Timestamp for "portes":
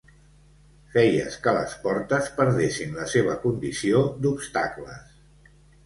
1.85-2.31